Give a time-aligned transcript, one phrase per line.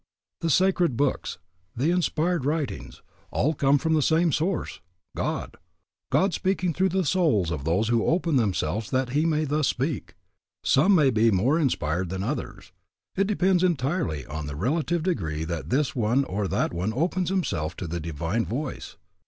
[0.39, 1.37] The sacred books,
[1.75, 4.79] the inspired writings, all come from the same source,
[5.15, 5.57] God,
[6.11, 10.15] God speaking through the souls of those who open themselves that He may thus speak.
[10.63, 12.71] Some may be more inspired than others.
[13.15, 17.75] It depends entirely on the relative degree that this one or that one opens himself
[17.75, 18.95] to the Divine voice.